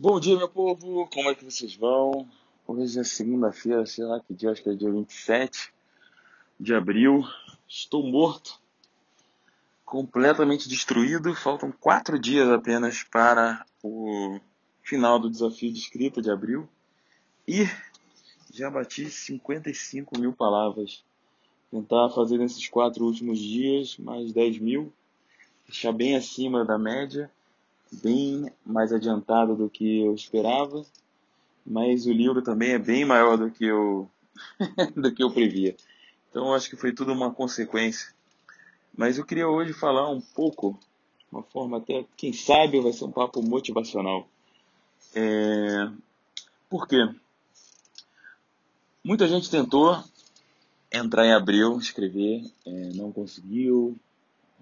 Bom 0.00 0.20
dia, 0.20 0.36
meu 0.36 0.48
povo, 0.48 1.08
como 1.12 1.28
é 1.28 1.34
que 1.34 1.44
vocês 1.44 1.74
vão? 1.74 2.24
Hoje 2.68 3.00
é 3.00 3.02
segunda-feira, 3.02 3.84
sei 3.84 4.04
lá 4.04 4.20
que 4.20 4.32
dia, 4.32 4.52
acho 4.52 4.62
que 4.62 4.70
é 4.70 4.72
dia 4.72 4.92
27 4.92 5.74
de 6.60 6.72
abril. 6.72 7.24
Estou 7.66 8.06
morto, 8.06 8.60
completamente 9.84 10.68
destruído. 10.68 11.34
Faltam 11.34 11.72
quatro 11.72 12.16
dias 12.16 12.48
apenas 12.48 13.02
para 13.02 13.66
o 13.82 14.38
final 14.84 15.18
do 15.18 15.28
desafio 15.28 15.72
de 15.72 15.80
escrita 15.80 16.22
de 16.22 16.30
abril. 16.30 16.68
E 17.44 17.68
já 18.54 18.70
bati 18.70 19.10
55 19.10 20.16
mil 20.16 20.32
palavras. 20.32 21.02
Tentar 21.72 22.08
fazer 22.10 22.38
nesses 22.38 22.68
quatro 22.68 23.04
últimos 23.04 23.40
dias 23.40 23.98
mais 23.98 24.32
10 24.32 24.60
mil, 24.60 24.92
deixar 25.66 25.90
bem 25.90 26.14
acima 26.14 26.64
da 26.64 26.78
média 26.78 27.28
bem 27.92 28.50
mais 28.64 28.92
adiantado 28.92 29.54
do 29.54 29.68
que 29.68 30.00
eu 30.00 30.14
esperava, 30.14 30.84
mas 31.66 32.06
o 32.06 32.12
livro 32.12 32.42
também 32.42 32.72
é 32.72 32.78
bem 32.78 33.04
maior 33.04 33.36
do 33.36 33.50
que 33.50 33.64
eu, 33.64 34.08
do 34.96 35.12
que 35.12 35.22
eu 35.22 35.30
previa. 35.30 35.76
Então 36.30 36.54
acho 36.54 36.68
que 36.70 36.76
foi 36.76 36.92
tudo 36.92 37.12
uma 37.12 37.32
consequência. 37.32 38.12
Mas 38.96 39.18
eu 39.18 39.24
queria 39.24 39.48
hoje 39.48 39.72
falar 39.72 40.10
um 40.10 40.20
pouco, 40.20 40.78
uma 41.30 41.42
forma 41.42 41.78
até, 41.78 42.04
quem 42.16 42.32
sabe 42.32 42.80
vai 42.80 42.92
ser 42.92 43.04
um 43.04 43.12
papo 43.12 43.42
motivacional. 43.42 44.28
É... 45.14 45.88
Por 46.68 46.86
quê? 46.86 47.08
Muita 49.04 49.26
gente 49.28 49.50
tentou 49.50 50.02
entrar 50.92 51.26
em 51.26 51.32
abril, 51.32 51.78
escrever, 51.78 52.44
é, 52.66 52.70
não 52.94 53.12
conseguiu, 53.12 53.96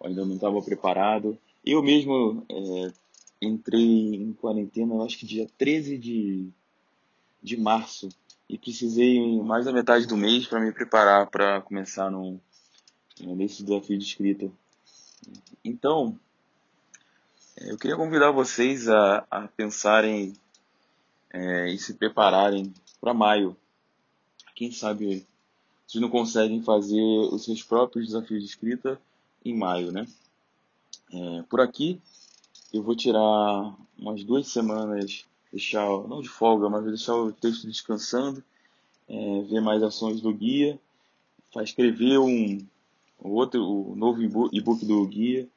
ainda 0.04 0.24
não 0.24 0.34
estava 0.34 0.60
preparado. 0.62 1.38
Eu 1.64 1.82
mesmo 1.82 2.44
é, 2.48 2.92
entrei 3.40 4.14
em 4.14 4.32
quarentena, 4.32 4.94
eu 4.94 5.02
acho 5.02 5.18
que 5.18 5.26
dia 5.26 5.48
13 5.58 5.98
de, 5.98 6.48
de 7.42 7.56
março, 7.56 8.08
e 8.48 8.56
precisei 8.56 9.40
mais 9.42 9.64
da 9.64 9.72
metade 9.72 10.06
do 10.06 10.16
mês 10.16 10.46
para 10.46 10.60
me 10.60 10.72
preparar 10.72 11.26
para 11.28 11.60
começar 11.62 12.10
no, 12.10 12.40
nesse 13.20 13.62
desafio 13.62 13.98
de 13.98 14.04
escrita. 14.04 14.50
Então, 15.64 16.18
é, 17.56 17.72
eu 17.72 17.78
queria 17.78 17.96
convidar 17.96 18.30
vocês 18.30 18.88
a, 18.88 19.26
a 19.30 19.48
pensarem 19.48 20.34
é, 21.30 21.70
e 21.70 21.78
se 21.78 21.94
prepararem 21.94 22.72
para 23.00 23.14
maio. 23.14 23.56
Quem 24.54 24.70
sabe 24.70 25.26
vocês 25.86 26.02
não 26.02 26.10
conseguem 26.10 26.62
fazer 26.62 27.00
os 27.00 27.44
seus 27.44 27.62
próprios 27.62 28.06
desafios 28.06 28.42
de 28.42 28.48
escrita 28.48 29.00
em 29.44 29.56
maio, 29.56 29.92
né? 29.92 30.06
É, 31.12 31.42
por 31.48 31.60
aqui, 31.60 32.00
eu 32.72 32.82
vou 32.82 32.94
tirar 32.94 33.74
umas 33.98 34.24
duas 34.24 34.48
semanas, 34.48 35.24
deixar, 35.52 35.86
não 36.08 36.20
de 36.20 36.28
folga, 36.28 36.68
mas 36.68 36.84
deixar 36.84 37.14
o 37.14 37.32
texto 37.32 37.66
descansando, 37.66 38.42
é, 39.08 39.42
ver 39.42 39.60
mais 39.60 39.82
ações 39.82 40.20
do 40.20 40.32
guia, 40.32 40.78
escrever 41.62 42.18
um 42.18 42.66
outro, 43.20 43.62
o 43.64 43.96
novo 43.96 44.22
e-book 44.52 44.84
do 44.84 45.06
guia, 45.06 45.48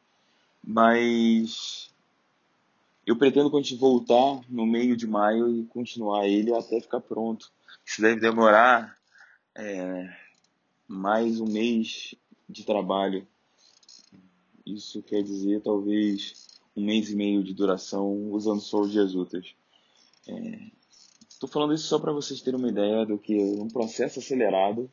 mas 0.64 1.90
eu 3.06 3.16
pretendo 3.16 3.50
quando 3.50 3.64
a 3.64 3.68
gente 3.68 3.80
voltar 3.80 4.42
no 4.48 4.66
meio 4.66 4.96
de 4.96 5.08
maio 5.08 5.50
e 5.50 5.66
continuar 5.66 6.28
ele 6.28 6.54
até 6.54 6.80
ficar 6.80 7.02
pronto. 7.02 7.52
Isso 7.86 8.02
deve 8.02 8.22
demorar 8.22 8.98
é, 9.56 10.16
mais 10.88 11.40
um 11.42 11.48
mês 11.48 12.16
de 12.48 12.64
trabalho. 12.64 13.28
Isso 14.66 15.02
quer 15.02 15.24
dizer 15.24 15.62
talvez 15.62 16.59
um 16.76 16.84
mês 16.84 17.10
e 17.10 17.16
meio 17.16 17.44
de 17.44 17.54
duração 17.54 18.32
usando 18.32 18.62
só 18.62 18.82
os 18.82 18.92
dias 18.92 19.16
úteis. 19.16 19.54
Estou 21.30 21.50
é, 21.50 21.52
falando 21.52 21.74
isso 21.74 21.88
só 21.88 22.00
para 22.00 22.12
vocês 22.12 22.42
terem 22.42 22.60
uma 22.60 22.70
ideia 22.70 23.06
do 23.06 23.18
que 23.18 23.38
um 23.38 23.68
processo 23.68 24.20
acelerado 24.20 24.90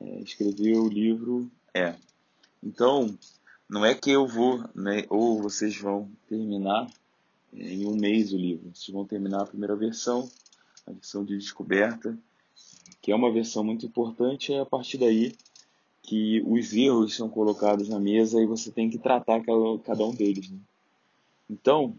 é, 0.00 0.20
escrever 0.20 0.76
o 0.76 0.88
livro 0.88 1.50
é. 1.74 1.94
Então, 2.62 3.16
não 3.68 3.84
é 3.84 3.94
que 3.94 4.10
eu 4.10 4.26
vou, 4.26 4.64
né, 4.74 5.04
ou 5.08 5.40
vocês 5.42 5.76
vão 5.78 6.10
terminar 6.28 6.86
é, 7.52 7.74
em 7.74 7.86
um 7.86 7.96
mês 7.96 8.32
o 8.32 8.36
livro. 8.36 8.70
Vocês 8.74 8.94
vão 8.94 9.06
terminar 9.06 9.42
a 9.42 9.46
primeira 9.46 9.76
versão, 9.76 10.28
a 10.86 10.92
versão 10.92 11.24
de 11.24 11.36
descoberta, 11.36 12.16
que 13.00 13.12
é 13.12 13.14
uma 13.14 13.32
versão 13.32 13.62
muito 13.64 13.86
importante, 13.86 14.52
é 14.52 14.60
a 14.60 14.66
partir 14.66 14.98
daí 14.98 15.34
que 16.02 16.40
os 16.46 16.72
erros 16.72 17.16
são 17.16 17.28
colocados 17.28 17.88
na 17.88 17.98
mesa 17.98 18.40
e 18.40 18.46
você 18.46 18.70
tem 18.70 18.88
que 18.88 18.98
tratar 18.98 19.42
cada 19.42 20.04
um 20.04 20.14
deles. 20.14 20.50
Né? 20.50 20.58
Então, 21.48 21.98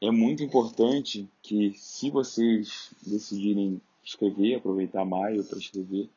é 0.00 0.10
muito 0.10 0.42
importante 0.42 1.28
que, 1.42 1.72
se 1.76 2.10
vocês 2.10 2.90
decidirem 3.06 3.80
escrever, 4.04 4.56
aproveitar 4.56 5.04
maio 5.04 5.44
para 5.44 5.58
escrever, 5.58 6.10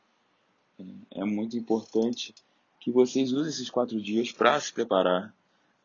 é 1.11 1.23
muito 1.23 1.57
importante 1.57 2.33
que 2.79 2.91
vocês 2.91 3.31
usem 3.31 3.49
esses 3.49 3.69
quatro 3.69 4.01
dias 4.01 4.31
para 4.31 4.59
se 4.59 4.73
preparar, 4.73 5.33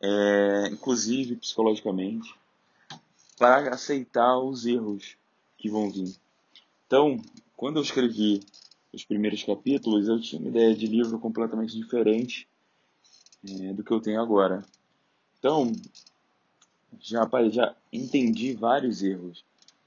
é, 0.01 0.69
inclusive 0.71 1.35
psicologicamente, 1.35 2.33
para 3.37 3.73
aceitar 3.73 4.37
os 4.39 4.65
erros 4.65 5.17
que 5.57 5.69
vão 5.69 5.89
vir. 5.89 6.15
Então, 6.85 7.21
quando 7.55 7.77
eu 7.77 7.83
escrevi 7.83 8.41
os 8.93 9.03
primeiros 9.03 9.43
capítulos, 9.43 10.07
eu 10.07 10.19
tinha 10.21 10.39
uma 10.39 10.49
ideia 10.49 10.75
de 10.75 10.85
livro 10.87 11.17
completamente 11.19 11.75
diferente 11.75 12.47
é, 13.47 13.73
do 13.73 13.83
que 13.83 13.91
eu 13.91 13.99
tenho 13.99 14.21
agora. 14.21 14.63
Então, 15.43 15.73
já, 17.01 17.29
já 17.49 17.75
entendi 17.91 18.53
vários 18.53 19.03
erros, 19.03 19.43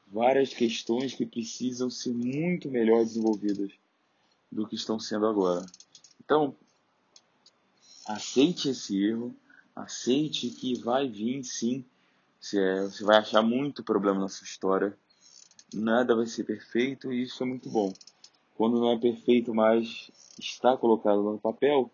várias 0.06 0.53
questões 0.53 1.15
que 1.15 1.25
precisam 1.25 1.89
ser 1.89 2.12
muito 2.12 2.71
melhor 2.71 3.03
desenvolvidas 3.03 3.72
do 4.53 4.69
que 4.69 4.75
estão 4.75 5.00
sendo 5.00 5.25
agora. 5.27 5.65
Então, 6.22 6.55
aceite 8.06 8.69
esse 8.69 9.03
erro, 9.03 9.34
aceite 9.75 10.50
que 10.50 10.78
vai 10.78 11.09
vir 11.09 11.43
sim, 11.43 11.83
você, 12.39 12.87
vai 13.00 13.16
achar 13.16 13.41
muito 13.41 13.83
problema 13.83 14.21
na 14.21 14.28
sua 14.28 14.45
história, 14.45 14.95
nada 15.72 16.15
vai 16.15 16.27
ser 16.27 16.45
perfeito 16.45 17.11
e 17.11 17.22
isso 17.22 17.43
é 17.43 17.47
muito 17.47 17.71
bom. 17.71 17.95
Quando 18.59 18.78
não 18.78 18.93
é 18.93 18.99
perfeito, 18.99 19.55
mas 19.55 20.11
está 20.39 20.77
colocado 20.77 21.22
no 21.22 21.39
papel, 21.39 21.91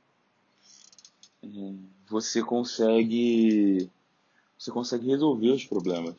você 2.08 2.42
consegue 2.42 3.90
você 4.58 4.70
consegue 4.70 5.08
resolver 5.08 5.50
os 5.50 5.64
problemas. 5.64 6.14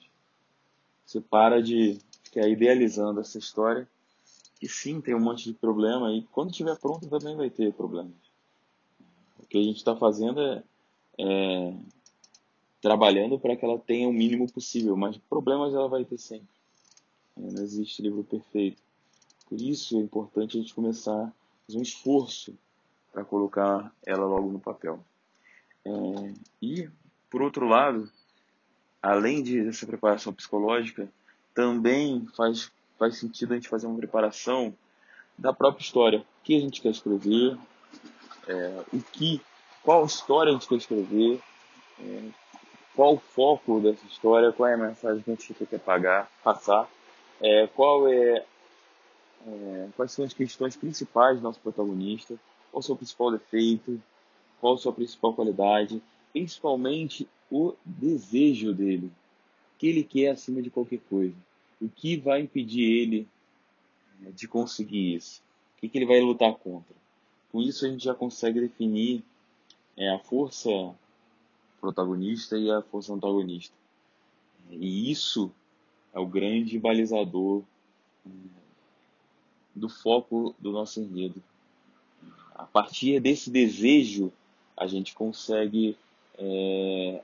Você 1.05 1.21
para 1.21 1.61
de 1.61 1.97
ficar 2.23 2.47
idealizando 2.47 3.21
essa 3.21 3.37
história 3.37 3.87
que 4.59 4.67
sim 4.67 4.99
tem 4.99 5.15
um 5.15 5.19
monte 5.19 5.45
de 5.45 5.53
problema 5.53 6.11
e 6.13 6.23
quando 6.23 6.51
estiver 6.51 6.77
pronto 6.77 7.07
também 7.07 7.35
vai 7.35 7.49
ter 7.49 7.71
problemas. 7.73 8.15
O 9.39 9.45
que 9.45 9.57
a 9.57 9.63
gente 9.63 9.77
está 9.77 9.95
fazendo 9.95 10.41
é, 10.41 10.63
é 11.17 11.73
trabalhando 12.81 13.39
para 13.39 13.55
que 13.55 13.63
ela 13.63 13.79
tenha 13.79 14.09
o 14.09 14.13
mínimo 14.13 14.51
possível, 14.51 14.97
mas 14.97 15.17
problemas 15.17 15.73
ela 15.73 15.87
vai 15.87 16.03
ter 16.03 16.17
sempre. 16.17 16.47
Não 17.35 17.63
existe 17.63 18.01
livro 18.01 18.23
perfeito. 18.23 18.81
Por 19.47 19.59
isso 19.59 19.97
é 19.97 20.01
importante 20.01 20.57
a 20.57 20.61
gente 20.61 20.73
começar 20.73 21.27
a 21.27 21.31
fazer 21.65 21.79
um 21.79 21.81
esforço 21.81 22.53
para 23.11 23.23
colocar 23.23 23.93
ela 24.05 24.25
logo 24.25 24.51
no 24.51 24.59
papel. 24.59 24.99
É, 25.85 26.33
e, 26.61 26.89
por 27.29 27.41
outro 27.41 27.67
lado, 27.67 28.09
além 29.01 29.43
de, 29.43 29.63
dessa 29.63 29.85
preparação 29.85 30.33
psicológica, 30.33 31.09
também 31.53 32.25
faz, 32.35 32.71
faz 32.97 33.17
sentido 33.17 33.53
a 33.53 33.55
gente 33.55 33.69
fazer 33.69 33.87
uma 33.87 33.97
preparação 33.97 34.73
da 35.37 35.53
própria 35.53 35.83
história. 35.83 36.19
O 36.19 36.43
que 36.43 36.55
a 36.55 36.59
gente 36.59 36.81
quer 36.81 36.89
escrever, 36.89 37.57
é, 38.47 38.83
o 38.93 39.01
que, 39.01 39.41
qual 39.83 40.05
história 40.05 40.51
a 40.51 40.53
gente 40.53 40.67
quer 40.67 40.75
escrever, 40.75 41.41
é, 41.99 42.29
qual 42.95 43.15
o 43.15 43.19
foco 43.19 43.79
dessa 43.79 44.05
história, 44.05 44.51
qual 44.51 44.69
é 44.69 44.73
a 44.75 44.77
mensagem 44.77 45.21
que 45.21 45.31
a 45.31 45.35
gente 45.35 45.53
quer 45.65 45.79
pagar, 45.79 46.29
passar, 46.43 46.87
é, 47.41 47.67
qual 47.67 48.07
é, 48.07 48.45
é, 49.45 49.87
quais 49.95 50.11
são 50.11 50.23
as 50.23 50.33
questões 50.33 50.75
principais 50.75 51.37
do 51.37 51.43
nosso 51.43 51.59
protagonista, 51.59 52.35
qual 52.71 52.79
o 52.79 52.83
seu 52.83 52.95
principal 52.95 53.31
defeito, 53.31 54.01
qual 54.63 54.77
sua 54.77 54.93
principal 54.93 55.33
qualidade, 55.33 56.01
principalmente 56.31 57.27
o 57.51 57.73
desejo 57.83 58.73
dele, 58.73 59.07
o 59.07 59.77
que 59.77 59.87
ele 59.87 60.05
quer 60.05 60.29
acima 60.29 60.61
de 60.61 60.69
qualquer 60.69 61.01
coisa, 61.09 61.35
o 61.81 61.89
que 61.89 62.15
vai 62.15 62.39
impedir 62.39 62.89
ele 62.89 63.27
né, 64.21 64.31
de 64.31 64.47
conseguir 64.47 65.15
isso, 65.15 65.43
o 65.75 65.81
que, 65.81 65.97
ele 65.97 66.05
vai 66.05 66.21
lutar 66.21 66.53
contra. 66.53 66.95
Com 67.51 67.61
isso 67.61 67.85
a 67.85 67.89
gente 67.89 68.05
já 68.05 68.15
consegue 68.15 68.61
definir 68.61 69.21
é, 69.97 70.09
a 70.15 70.19
força 70.19 70.71
protagonista 71.81 72.57
e 72.57 72.71
a 72.71 72.81
força 72.81 73.13
antagonista. 73.13 73.75
E 74.71 75.11
isso 75.11 75.51
é 76.13 76.19
o 76.21 76.25
grande 76.25 76.79
balizador 76.79 77.63
é, 78.25 78.29
do 79.75 79.89
foco 79.89 80.55
do 80.57 80.71
nosso 80.71 81.01
enredo. 81.01 81.43
A 82.55 82.63
partir 82.63 83.19
desse 83.19 83.49
desejo, 83.49 84.31
a 84.75 84.87
gente 84.87 85.13
consegue 85.13 85.97
é, 86.37 87.21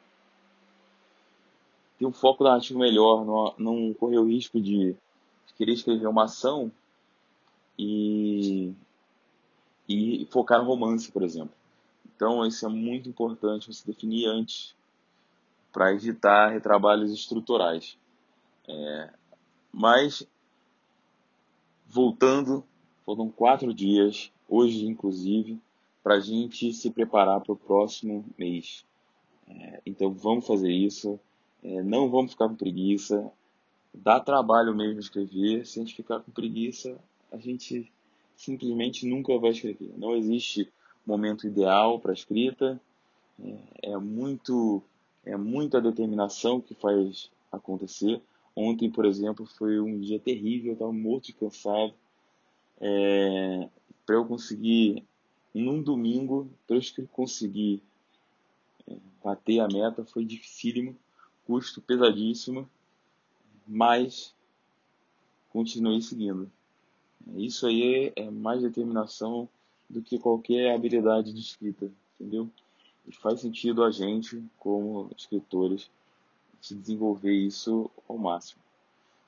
ter 1.98 2.06
um 2.06 2.12
foco 2.12 2.44
narrativo 2.44 2.80
melhor, 2.80 3.26
não, 3.26 3.54
não 3.58 3.94
correr 3.94 4.18
o 4.18 4.28
risco 4.28 4.60
de 4.60 4.96
querer 5.58 5.74
escrever 5.74 6.08
uma 6.08 6.24
ação 6.24 6.72
e, 7.78 8.74
e 9.88 10.26
focar 10.32 10.60
no 10.60 10.66
romance, 10.66 11.12
por 11.12 11.22
exemplo. 11.22 11.54
Então, 12.16 12.46
isso 12.46 12.66
é 12.66 12.70
muito 12.70 13.10
importante 13.10 13.72
você 13.72 13.86
definir 13.86 14.28
antes 14.28 14.74
para 15.72 15.94
evitar 15.94 16.52
retrabalhos 16.52 17.12
estruturais. 17.12 17.98
É, 18.68 19.10
mas, 19.72 20.26
voltando, 21.88 22.64
foram 23.06 23.30
quatro 23.30 23.74
dias, 23.74 24.32
hoje 24.48 24.86
inclusive, 24.86 25.60
para 26.04 26.16
a 26.16 26.20
gente 26.20 26.74
se 26.74 26.90
preparar 26.92 27.42
para 27.42 27.54
o 27.54 27.58
próximo 27.58 28.26
mês. 28.38 28.86
É, 29.48 29.82
então, 29.86 30.12
vamos 30.12 30.46
fazer 30.46 30.72
isso. 30.72 31.20
É, 31.64 31.82
não 31.84 32.10
vamos 32.10 32.32
ficar 32.32 32.48
com 32.48 32.56
preguiça. 32.56 33.32
Dá 33.94 34.20
trabalho 34.20 34.76
mesmo 34.76 35.00
escrever. 35.00 35.66
Se 35.66 35.80
a 35.80 35.84
gente 35.84 35.96
ficar 35.96 36.20
com 36.20 36.32
preguiça, 36.32 36.98
a 37.32 37.38
gente 37.38 37.92
simplesmente 38.36 39.06
nunca 39.06 39.38
vai 39.38 39.52
escrever. 39.52 39.94
Não 39.98 40.16
existe 40.16 40.72
momento 41.06 41.48
ideal 41.48 42.00
para 42.00 42.14
escrita. 42.14 42.80
É, 43.42 43.92
é 43.92 43.98
muito 43.98 44.82
é 45.26 45.36
muita 45.36 45.82
determinação 45.82 46.62
que 46.62 46.74
faz 46.74 47.30
acontecer. 47.52 48.22
Ontem, 48.56 48.90
por 48.90 49.06
exemplo, 49.06 49.46
foi 49.46 49.80
um 49.80 50.00
dia 50.00 50.20
terrível, 50.20 50.72
eu 50.72 50.74
estava 50.74 50.92
morto 50.92 51.34
cansado. 51.36 51.94
É, 52.82 53.70
para 54.06 54.16
eu 54.16 54.26
conseguir, 54.26 55.04
num 55.54 55.82
domingo, 55.82 56.50
para 56.68 56.78
eu 56.78 57.08
conseguir 57.12 57.82
é, 58.88 58.96
bater 59.24 59.60
a 59.60 59.68
meta, 59.68 60.06
foi 60.06 60.24
dificílimo 60.24 60.96
custo 61.46 61.82
pesadíssimo, 61.82 62.70
mas 63.68 64.34
continuei 65.52 66.02
seguindo. 66.02 66.52
Isso 67.36 67.66
aí 67.66 68.14
é 68.16 68.30
mais 68.30 68.62
determinação 68.62 69.50
do 69.90 70.02
que 70.02 70.20
qualquer 70.20 70.76
habilidade 70.76 71.34
de 71.34 71.40
escrita, 71.40 71.92
entendeu? 72.20 72.50
E 73.08 73.12
faz 73.12 73.42
sentido 73.42 73.84
a 73.84 73.90
gente, 73.90 74.44
como 74.60 75.10
escritores, 75.18 75.90
se 76.62 76.76
desenvolver 76.76 77.34
isso 77.34 77.90
ao 78.08 78.18
máximo. 78.18 78.62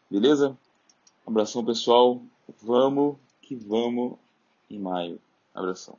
Beleza? 0.10 0.56
Abração 1.26 1.66
pessoal, 1.66 2.22
vamos 2.62 3.18
que 3.42 3.56
vamos 3.56 4.18
em 4.70 4.78
maio. 4.78 5.20
Abração. 5.54 5.98